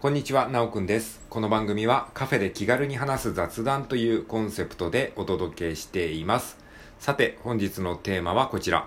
[0.00, 1.20] こんにちは、なおくんです。
[1.28, 6.56] この番組はカフェで気軽に話す雑談というコンセプトでお届けしています。
[7.00, 8.86] さて、本日のテーマはこちら。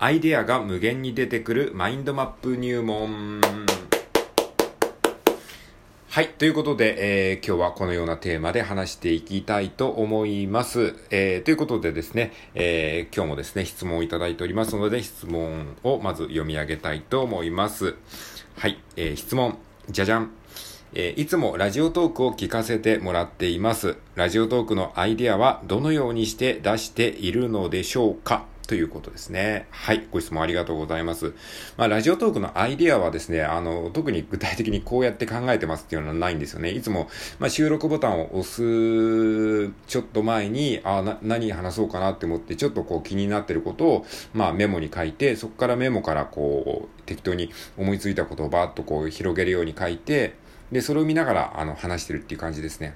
[0.00, 3.40] アイデアが無限に出てくるマインドマップ入門。
[6.08, 6.30] はい。
[6.30, 10.96] ということで、えー今日はこのようなテーマで話していきたいと思います。
[11.10, 17.94] えーということでですね、えー今日もですね、質問をいただいておりますので、質問をまず読み上げたいと思います。
[18.56, 18.82] はい。
[18.96, 19.56] えー質問。
[19.90, 20.30] じゃじゃん。
[20.94, 23.96] えーいつもラジオトークを聞かせてもらっています。
[24.14, 28.46] ラジオトークのアイデアはどのようにして出しているのでしょうか？
[28.66, 29.66] ということですね。
[29.70, 30.06] はい。
[30.10, 31.34] ご質問ありがとうございます。
[31.76, 36.70] まあ、ラジオトークのアイデアはですね、あの、特に具体的にこうやって考えてますっていうのはないんですよね。
[36.70, 50.34] いつも、まあ、収録ボタンを押すちょっと前に、あな、何話そうかなって思って、ちょっとこう気になってることを、まあ、メモに書いて、そこからメモからこう、適当に思いついたことをバーッとこう広げるように書いて、
[50.72, 52.94] で、それを見ながら、あの、話してるっていう感じですね。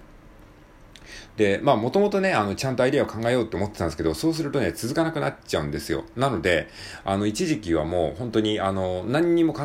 [1.37, 6.05] で、まあ、もともとね、あの、ちゃんとアイデアを考えようって思ってたんですけど、そうするとね、続かなくなっちゃうんですよ。
[6.17, 6.69] なので、
[7.05, 9.63] あの、一時期はもう、本当に、あの、何にも考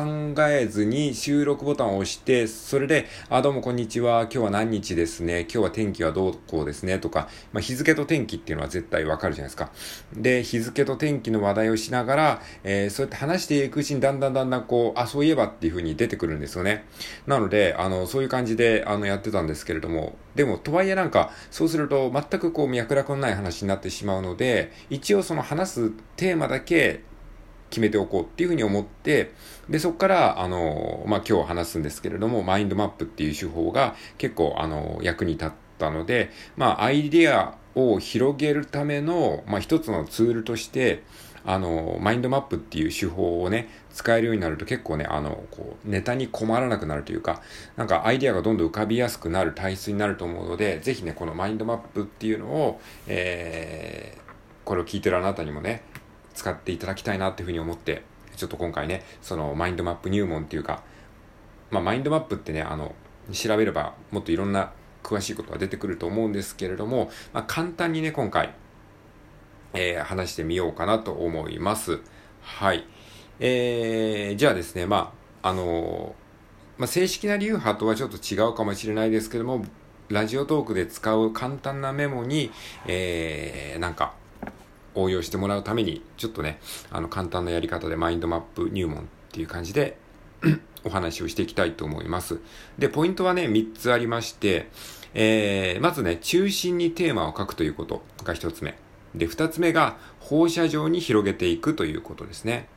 [0.48, 9.70] えずに収録ボタンを押して、それで、あ、どうもこんにちは、今日は何日ですね、今日は天気はどうこうですね、とか、まあ、日付と天気っていうのは絶対わかるじゃないですか。
[10.14, 16.84] で、日付と天気の話題をしながら、えーそうやって話していくうちに、だんだんだんだんこう、あ、そういえばっていう風に出てくるんですよね。
[17.26, 27.00] なので、あの、そういう感じで、あの、やってたんですけれども、でも、とはいえなんか、そうすると、全くこう、脈絡のない話になってしまうので、一応その話すテーマだけ
[27.70, 29.32] 決めておこうっていうふうに思って、
[29.70, 41.04] で、そこから、あの、まあ、今日話すんですけれども、マインドマップっていう手法が結構、あの、役に立ったので、まあ、アイデアを広げるための、まあ、一つのツールとして、
[41.46, 47.40] あの、マインドマップっていう手法をね、使えるようになると結構ね、あの、こう、ネタに困らなくなるというか、
[47.76, 54.20] なんかアイデアがどんどん浮かびやすくなる体質になると思うので、ぜひね、このマインドマップっていうのを、えー、
[54.64, 55.82] これを聞いてるあなたにもね、
[56.34, 58.02] 使っていただきたいなっていうふうに思って、
[58.36, 60.82] ちょっと今回ね、そのマインドマップ入門っていうか、
[61.70, 62.94] まあ、マインドマップってね、あの、
[63.32, 64.72] 調べればもっといろんな
[65.02, 68.52] 詳しいことが出てくると思うんですけれども、まあ、簡単にね、今回、
[69.76, 72.00] えー話してみようかなと思います。
[72.42, 72.86] はい。
[73.38, 76.14] えー、じゃあですね、まあ、あの
[76.78, 79.64] まあ、正式な流派とはちょっと違うかもしれないですけども、
[80.08, 82.50] ラジオトークで使う簡単なメモに、
[82.86, 84.14] えー、なんか、
[84.94, 86.58] 応用してもらうために、ちょっとね、
[86.90, 89.98] あの、簡単なやり方でマインドマップ入門っていう感じで、
[90.84, 92.40] お話をしていきたいと思います。
[92.78, 94.68] で、ポイントはね、3つありまして、
[95.14, 98.76] えー、まずね、中心にテーマを書くということが1つ目。
[99.16, 102.68] で、2つ目が放射状に広げていくということですね。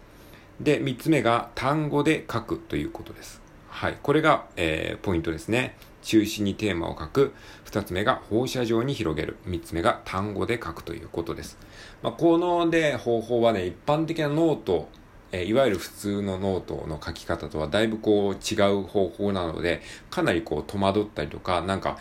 [0.59, 3.41] で、3つ目が単語で書くということです。
[3.69, 3.97] はい。
[4.01, 5.75] これが、えー、ポイントですね。
[6.01, 7.33] 中心にテーマを書く。
[7.65, 9.37] 2つ目が放射状に広げる。
[9.47, 11.57] 3つ目が単語で書くということです。
[12.01, 14.89] まあ、こので方法はね、一般的なノート、
[15.31, 21.99] えーいわゆる普通のノートの書き方とはだいぶこう違う方法なので、かなりこう戸惑ったりとか、なんか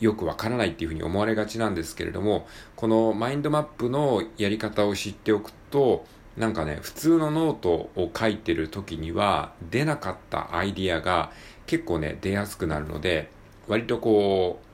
[0.00, 11.32] よくわからないっていうふうに思われがちなんですけれども、このマインドマップのやり方を知っておくと、なんかね、普通のノートを書いてる時には出なかったアイディアが
[11.66, 13.30] 結構ね、出やすくなるので、
[13.66, 14.67] 割とこう、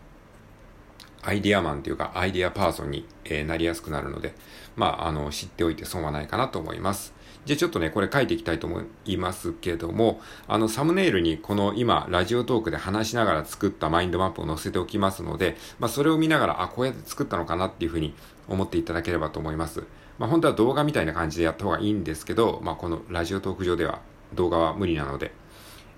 [1.27, 4.35] アイディアマンというか、アイディアパーソンに、えーなりやすくなるので、
[4.77, 7.15] まあ、あの、知っておいて損はないかなと思います。
[7.45, 18.15] じゃあちょっとね、これ書いていきたいと思いますけども、あの、サムネイルにこの今、ラジオトークで話しながら作ったマインドマップを載せておきますので、まあ、それを見ながら、あ、こうやって作ったのかなっていうふうに
[18.49, 19.85] 思っていただければと思います。
[20.19, 24.01] まあ、本当は動画みたいな感じでやった方がいいんですけど、まあ、このラジオトーク上では
[24.35, 25.33] 動画は無理なので、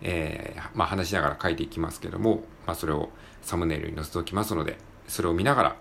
[0.02, 3.10] えーまあ、話しながら書いていきますけども、まあ、それを
[3.42, 4.78] サムネイルに載せておきますので、
[5.08, 5.76] それを見ながら、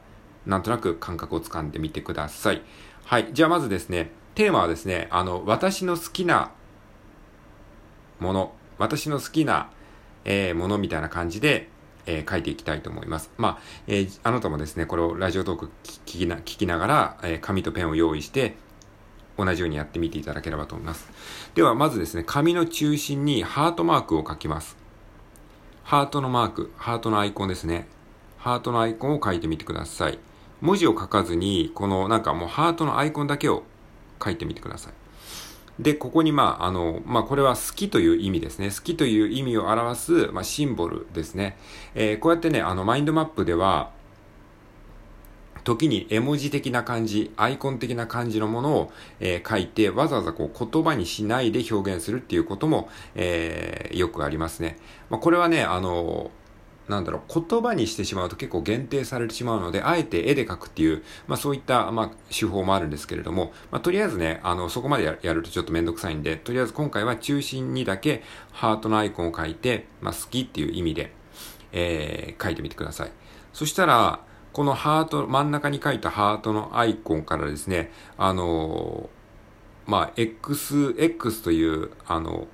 [0.46, 2.62] なんとなく感覚をつかんでみてください。
[3.06, 3.30] はい。
[3.34, 6.52] じゃあまずですね、テーマはですね、あの、私の好きな
[8.20, 9.70] もの、私の好きな、
[10.26, 11.70] えーものみたいな感じで、
[12.06, 13.32] えー書いていきたいと思います。
[13.38, 18.56] まあ、えーあなたもですね、これをラジオトーク聞きな聞きながら、えー紙とペンを用意して、
[19.38, 21.10] 同じようにやってみていただければと思います。
[21.56, 24.78] では、まずですね、紙の中心にハートマークを書きます。
[25.84, 27.88] ハートのマーク、ハートのアイコンですね。
[28.46, 30.20] ハートのアイコンを書いてみてください。
[30.62, 33.64] 文字を書かずに、このなんかもうハートのアイコンだけを
[34.24, 34.94] 書いてみてください。
[35.82, 38.70] で、ここにまあ、あの、まあ、これは好きという意味ですね。
[38.70, 41.58] 好きという意味を表す、まあ、シンボルですね。
[41.96, 43.90] えーこうやってね、あの、マインドマップでは、
[45.64, 54.78] 時に絵文字的な感じ、アイコン的な感じのものを、えー、書いて、わざわざこう言葉にしないで表現するっていうことも、えー、よくありますね。
[55.10, 56.30] まあ、これはね、あの
[56.88, 71.12] なんだろう、言葉にしてしまうと結構限定されてしまうので、あえて絵で描くっていう、まあそういった、まあ手法もあるんですけれども、まあとりあえずね、あの、そこまでやるとちょっとめんどくさいんで、とりあえず今回は中心にだけハートのアイコンを書いて、まあ好きっていう意味で、
[71.72, 73.12] えー、書いてみてください。
[73.54, 74.20] そしたら、
[74.54, 82.48] このハート、真ん中に書いたハートのアイコンからですね、あのー、まあ、X、X という、あの、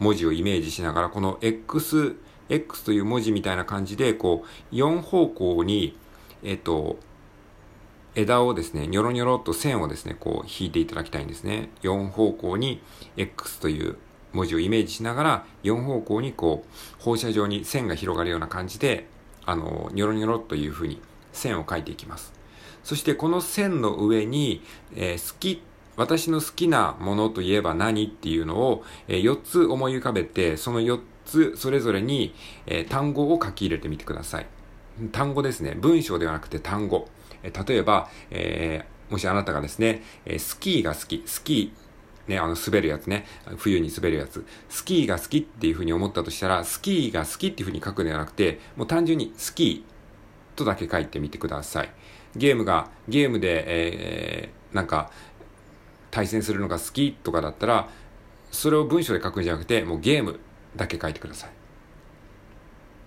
[0.00, 2.16] 文字をイメージしながら、この X、
[2.50, 5.96] X という文字みたいな感じで、こう、4方向に、
[6.42, 6.98] えっと、
[8.14, 11.70] 枝をですね、ニョロニョロっと線をですね、こう引いていただきたいんですね。
[11.82, 12.82] 4方向に
[13.16, 13.96] X という
[14.32, 19.06] 文字をイメージしながら、4方向にこう、放射状に線が広がるような感じで、
[19.46, 21.00] あの、ニョロニョロという風に
[21.32, 22.32] 線を描いていきます。
[22.82, 24.62] そしてこの線の上に、
[24.96, 25.62] えー、好き、
[25.96, 31.00] 私の好きなものといえば何っていうのを、えー、4つ思い浮かべて、その4
[31.30, 32.34] つそれぞれに、
[32.66, 34.46] えー、単語を書き入れてみてください。
[35.12, 35.76] 単語ですね。
[35.78, 37.08] 文章ではなくて単語。
[37.42, 43.24] え例えば、えもしあなたがですね、えスキーが好き、スキー、ね、あの、滑るやつね。
[43.56, 44.46] 冬に滑るやつ。
[44.68, 51.90] スキーが好きっていう風に思ったとしたら、スキーが好きっていう風に書くんではなくて、もう単純にスキーとだけ書いてみてください。
[52.36, 55.10] ゲームが、ゲームで、えー、なんか、
[56.10, 57.88] 対戦するのが好きとかだったら、
[58.50, 60.38] それを文章で書くんじゃなくて、もうゲーム
[60.76, 61.50] だけ書いてください。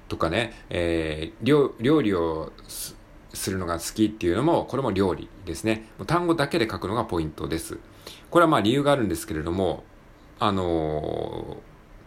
[0.07, 2.51] とかね、えー、料理を
[3.33, 5.87] するのが好きっていうのも、これも料理ですね。
[6.05, 7.79] 単語だけで書くのがポイントです。
[8.29, 9.83] これはまあ理由があるんですけれども、
[10.39, 11.57] あの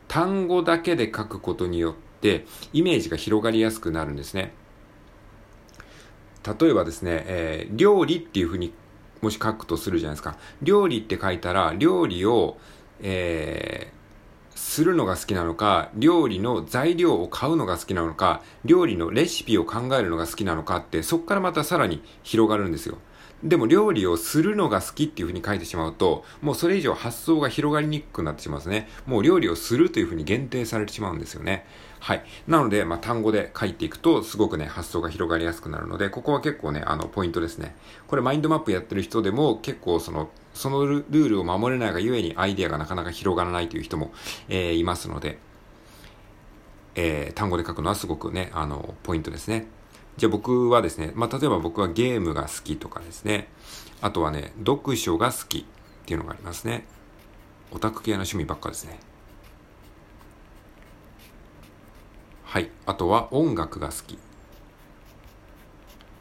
[0.08, 4.52] ー、単語だけで書くことによってイメージが広がりやすくなるんですね。
[6.60, 8.72] 例えばですね、えー、料理っていうふうに
[9.20, 10.36] もし書くとするじゃないですか。
[10.62, 12.58] 料理って書いたら、料理を、
[13.00, 13.75] えー、
[14.76, 22.98] するのが好きなのか、料理の材料を買うのが好きなのか、料理のレシピを考えるのが好きなのかって、そこからまたさらに広がるんですよ。
[23.42, 28.88] でも料理をするのが好きっていうふうに書いてしまうと、もうそれ以上発想が広がりにくくなってしまうんですね。
[29.06, 31.66] もう料理をするというふうに限定されてしまうんですよね。
[32.00, 32.24] はい。
[32.46, 37.74] なので、まあ、単語で書いていくと、すごくね、発想が広がりやすくなるので、ここは結構ね、あの、ポイントですね。
[38.06, 44.12] これ、マインドマップやってる人でも、結構その、そのルールを守れないがゆえに、アイデアがなかなか広がらないという人も、
[44.48, 45.38] えー、いますので、
[46.94, 49.66] えー、単語で書くのはすごくね、あの、ポイントですね。
[50.16, 53.48] じゃあ僕はですね、まあ、例えば僕はゲームが好きとかですね、
[54.00, 55.64] あとはね、読書が好きっ
[56.06, 56.86] ていうのがありますね。
[57.72, 58.98] オタク系の趣味ばっかですね。
[62.44, 62.70] はい。
[62.86, 64.18] あとは音楽が好き。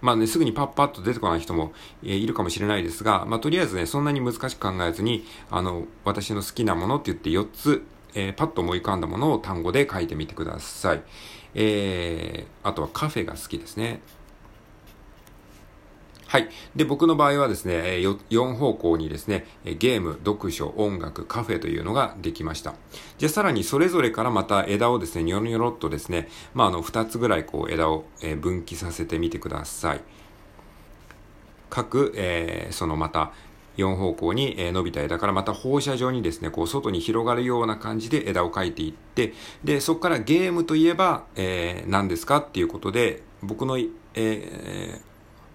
[0.01, 1.71] まあね、すぐにパッパッと出てこない人も、
[2.03, 11.03] えー、いるかもしれないですが、まあとりあえずね、そんなに難しく考えずに、あの、私の好きなものって言って4つ、えー、パッと思い浮かんだものを単語で書いてみてください。
[11.53, 14.01] えー、あとはカフェが好きですね。
[16.27, 16.50] はい。
[16.75, 22.73] で、僕の場合はですね、4方向にですね、ゲーム、読書、音楽、カフェというのができました。
[23.17, 28.06] じゃあさらにそれぞれからまた枝をですね、ニョロニョロっとですね、まあ、あの、2つぐらいこう枝を
[28.41, 30.01] 分岐させてみてください。
[31.69, 33.31] 各、えー、そのまた、
[33.77, 39.33] 4方向に伸びた枝からまた放射状にですね、こう外に広がるような感じで枝を描いていって、
[39.63, 45.01] で、そこからゲームといえば、えー、何ですかっていうことで、僕の、えー、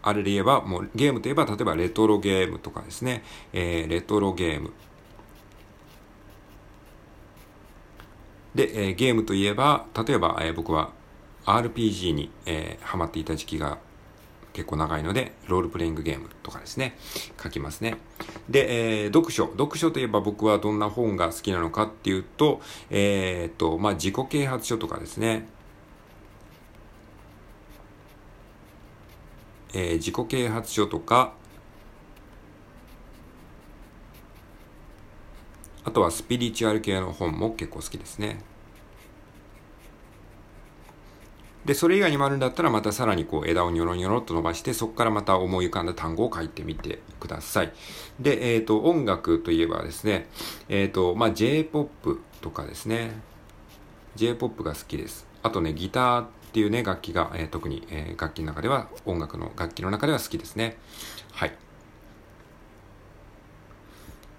[0.02, 3.22] あれで言えば、もうゲームといえば、例えばレトロゲームとかですね、
[3.52, 4.72] えー、レトロゲーム。
[8.54, 10.90] で、えー、ゲームといえば、例えば、えー、僕は
[11.46, 13.78] RPG に、えー、ハマっていた時期が
[14.52, 16.96] 結構長いので、ロールプレイングゲームとかですね、
[17.42, 17.96] 書きますね。
[18.48, 19.46] で、えー、読書。
[19.52, 25.46] 読書といえば僕はどんな本が好きなのかっていうと、えー、っと、まあ、自己啓発書とかですね。
[29.72, 31.34] えー、自己啓発書とか、
[35.84, 38.42] あとはスピリチュアル系の本も結構好きですね。
[41.70, 47.72] で、それ以外にもあるんだったら、またさらにこう枝をニョロニョロっと伸ばして、そこからまた思い浮かんだ単語を書いてみてください。
[48.18, 50.26] で、えっ、ー、と、音楽といえばですね、
[50.68, 53.12] えっ、ー、と、まあ、J-POP とかですね、
[54.16, 55.28] J-POP が好きです。
[55.44, 60.76] あとね、ギターっていうね、楽器が、えー、特に、え楽器の中では、音楽の楽器の中では好きですね。
[61.30, 61.52] はい。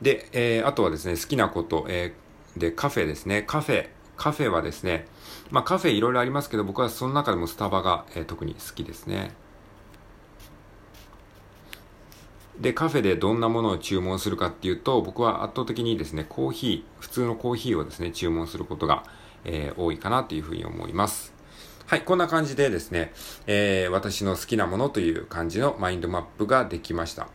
[0.02, 2.14] で、えあとはですね、好きなこと、え
[2.58, 3.42] で、カフェですね。
[3.44, 4.01] カフェ。
[4.22, 5.08] カフェはですね、
[5.50, 9.32] まあカフェいろいろありますけど、僕はその中でもスタバが、えー、特に好きですね。
[12.60, 19.06] で、カフェでどんなものを注文するかっていうと、僕は圧倒的にですね、コーヒー、普通のコーヒーをですね、注文することが、
[19.44, 21.34] えー、多いかなというふうに思います。
[21.88, 23.14] はい、こんな感じでですね、
[23.48, 27.28] えー、私の好きなものという感じのマインドマップができました。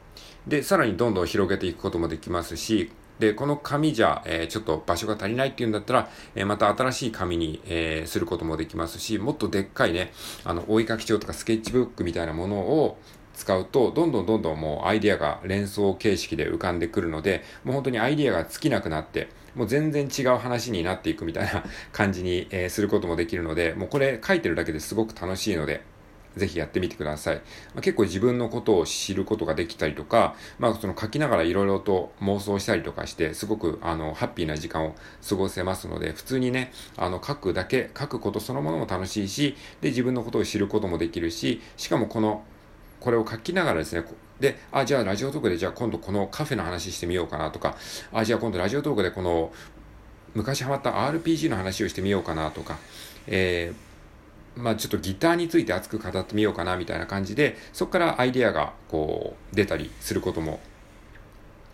[0.46, 10.12] で、さらにどんどん広げていくこともできますし、で、この紙じゃ、えー、ちょっと場所が足りないっていうんだったら、えー、また新しい紙に、えー、することもできますし、もっとでっかいね、
[10.44, 12.98] あの、追いかき帳とかスケッチブックみたいなものを
[13.34, 25.82] 使うと、どんどんどんどんもうアイディアが連想形式で浮かんでくるので、もう本当にアイディアが尽きなくなって、もう全然違う話になっていくみたいな感じに、えすることもできるので、もうこれ書いてるだけですごく楽しいので、
[26.36, 27.36] ぜひやってみてください。
[27.36, 27.42] ま
[27.78, 34.94] あ、結構自分のことを知ることができたりとか、まあその書きながらいろいろと妄想したりとかして、すごくあの、ハッピーな時間を
[35.26, 42.44] 過ごせますので、普通にね、あの、書くだけ、書くことそのものも楽しいし、で、自分のことを知ることもできるし、しかもこの、
[43.00, 44.04] これを書きながらですね、
[44.40, 47.76] で、あ、じゃあラジオトークでじゃあ今度このカフェの話してみようかなとか、
[48.12, 49.52] あ、じゃあ今度ラジオトークでこの
[50.34, 52.78] 昔ハマった RPG の話をしてみようかなとか、
[53.26, 53.86] えー
[54.56, 60.60] まあちょっとギターについて熱く語ってみようかなみたいな感じで、そこからアイデアがこう出たりすることも、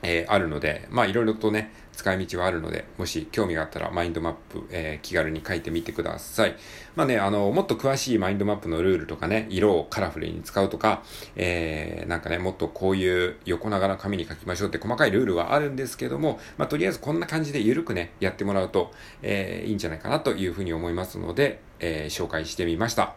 [0.02, 6.56] えー、あるので、まあいろいろとね、使い道はあるので、もし興味があったらマインドマップ、えー、気軽に書いてみてください。
[6.96, 11.02] まあね、あの、もっと詳しいマインドマップのルールとかね、色をカラフルに使うとか、
[11.36, 23.14] えー、なんかね、もっとこういう横長の紙に書きましょうって細かいルールはあるんですけども、まあとりあえずこんな感じで緩くね、やってもらうと、えー、いいんじゃないかなというふうに思いますので、えー、紹介してみました。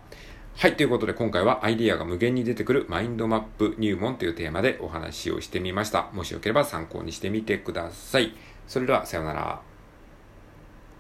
[0.58, 0.77] はい。
[0.77, 6.10] ということで今回はアイディアが無限に出てくるマインドマップ入門というテーマでお話をしてみました。
[6.13, 8.34] もしよければ参考にしてみてください。
[8.67, 9.75] それではさようなら。